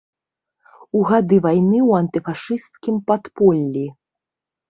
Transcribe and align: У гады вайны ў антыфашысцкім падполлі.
У 0.99 1.01
гады 1.09 1.37
вайны 1.45 1.77
ў 1.89 2.01
антыфашысцкім 2.03 2.95
падполлі. 3.11 3.85